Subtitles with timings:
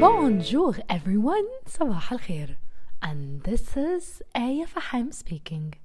[0.00, 1.48] Bonjour everyone.
[1.66, 2.58] صباح الخير.
[3.04, 5.76] And this is آية فحام speaking.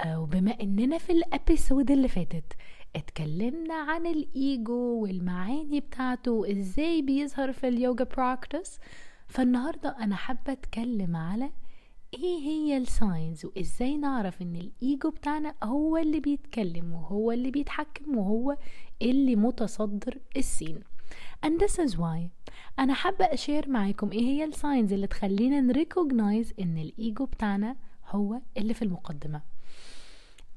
[0.00, 2.52] آه، وبما إننا في ال episode اللي فاتت
[2.96, 8.78] اتكلمنا عن الإيجو والمعاني بتاعته وإزاي بيظهر في اليوجا practice
[9.28, 11.50] فالنهاردة أنا حابة أتكلم على
[12.16, 18.16] إيه هي ال signs وازاي نعرف ان الايجو بتاعنا هو اللي بيتكلم وهو اللي بيتحكم
[18.16, 18.56] وهو
[19.02, 20.80] اللي متصدر ال scene.
[21.46, 22.28] And this is why
[22.78, 27.76] أنا حابة أشير معاكم إيه هي ال signs اللي تخلينا ن recognize إن الإيجو بتاعنا
[28.08, 29.42] هو اللي في المقدمة.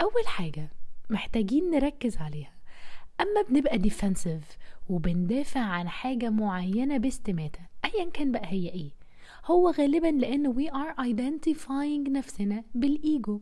[0.02, 0.70] أول حاجة
[1.10, 2.52] محتاجين نركز عليها.
[3.22, 4.58] أما بنبقى defensive
[4.90, 8.99] وبندافع عن حاجة معينة باستماتة ايا كان بقى هي إيه.
[9.46, 13.42] هو غالبا لأن we are identifying نفسنا بالإيجو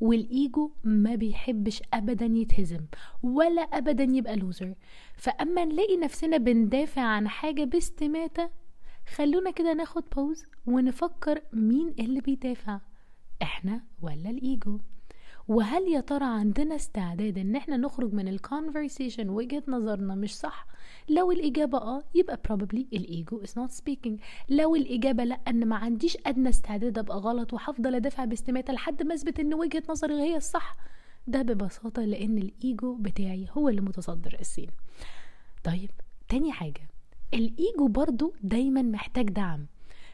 [0.00, 2.80] والإيجو ما بيحبش ابدا يتهزم
[3.22, 4.74] ولا ابدا يبقى loser
[5.16, 8.50] فأما نلاقي نفسنا بندافع عن حاجة باستماتة
[9.14, 12.80] خلونا كده ناخد pause ونفكر مين اللي بيدافع
[13.42, 14.78] إحنا ولا الإيجو؟
[15.48, 20.66] وهل يا ترى عندنا استعداد إن إحنا نخرج من ال conversation وجهة نظرنا مش صح؟
[21.08, 24.12] لو الإجابة آه يبقى probably الإيجو is not speaking.
[24.48, 29.14] لو الإجابة لأ أن ما عنديش أدنى استعداد أبقى غلط وهفضل أدافع باستماتة لحد ما
[29.14, 30.76] أثبت إن وجهة نظري هي الصح.
[31.26, 34.70] ده ببساطة لأن الإيجو بتاعي هو اللي متصدر السين.
[35.64, 35.90] طيب
[36.28, 36.88] تاني حاجة.
[37.34, 39.66] الإيجو برضو دايما محتاج دعم.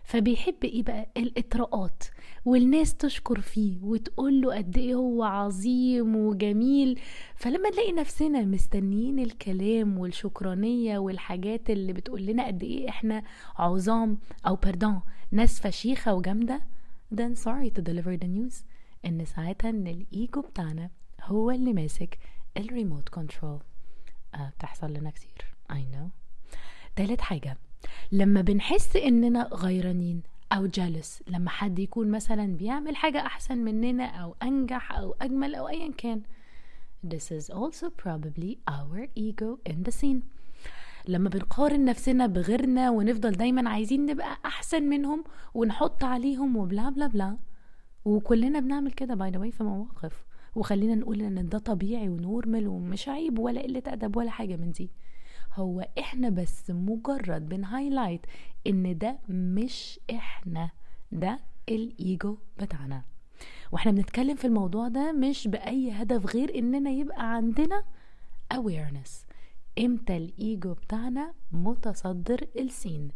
[0.09, 2.03] فبيحب إيه بقى؟ الإطراءات.
[2.45, 7.01] والناس تشكر فيه وتقول له قد إيه هو عظيم وجميل.
[7.37, 13.23] فلما نلاقي نفسنا مستنيين الكلام والشكرانية والحاجات اللي بتقول لنا قد إيه إحنا
[13.57, 16.61] عظام أو باردون ناس فشيخة وجامدة
[17.15, 18.55] then sorry to deliver the news.
[19.07, 20.91] إن ساعتها إن الإيجو بتاعنا
[21.23, 22.19] هو اللي ماسك
[22.57, 23.61] ال remote control
[24.35, 25.57] آه بتحصل لنا كتير.
[25.73, 26.09] I know.
[26.97, 27.57] تالت حاجة.
[28.13, 34.35] لما بنحس إننا غيرانين أو jealous لما حد يكون مثلا بيعمل حاجة أحسن مننا أو
[34.43, 36.23] أنجح أو أجمل أو ايا كان.
[37.07, 40.23] This is also probably our ego in the scene.
[41.09, 45.25] لما بنقارن نفسنا بغيرنا ونفضل دايما عايزين نبقى أحسن منهم
[45.55, 47.37] ونحط عليهم و blah blah blah.
[48.05, 50.25] وكلنا بنعمل كده by the way في مواقف.
[50.55, 54.73] وخلينا نقول إن ده طبيعي و normal ومش عيب ولا قلة أدب ولا حاجة من
[54.73, 54.91] دي.
[55.55, 58.21] هو إحنا بس مجرد بن highlight
[58.67, 60.71] إن ده مش إحنا
[61.13, 61.39] ده
[61.69, 63.03] الايجو بتاعنا.
[63.73, 67.85] وإحنا بنتكلم في الموضوع ده مش بأي هدف غير إننا يبقى عندنا
[68.55, 69.11] awareness.
[69.79, 73.09] إمتى الإيجو بتاعنا متصدر ال scene؟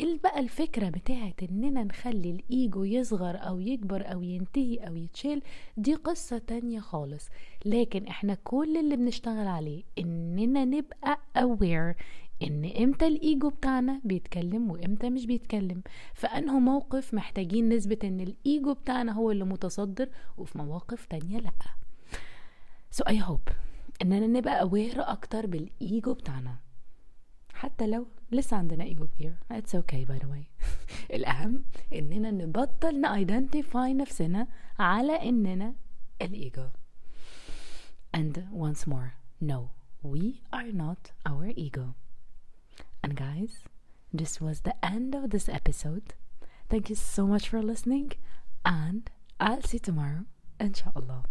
[0.00, 5.42] اللي بقى الفكرة بتاعت إننا نخلي الإيجو يصغر أو يكبر أو ينتهي أو يتشيل
[5.76, 7.28] دي قصة تانية خالص.
[7.64, 12.02] لكن إحنا كل اللي بنشتغل عليه إننا نبقى aware
[12.42, 15.82] إن إمتى الإيجو بتاعنا بيتكلم وإمتى مش بيتكلم.
[16.14, 20.08] فانه موقف محتاجين نثبت إن الإيجو بتاعنا هو اللي متصدر
[20.38, 21.50] وفي مواقف تانية لأ.
[22.96, 23.50] So I hope
[24.02, 26.56] اننا نبقى aware أكتر بالايجو بتاعنا
[27.54, 30.66] حتى لو لسه عندنا ايجو كبير it's okay by the way
[31.14, 34.46] الاهم اننا نبطل نايدنتيفاي نفسنا
[34.78, 35.74] على اننا
[36.22, 36.68] الايجو
[38.16, 39.12] and once more
[39.44, 39.60] no
[40.04, 41.86] we are not our ego
[43.06, 43.52] and guys
[44.20, 46.14] this was the end of this episode
[46.70, 48.08] thank you so much for listening
[48.64, 49.02] and
[49.40, 50.22] I'll see you tomorrow
[50.66, 51.22] inshallah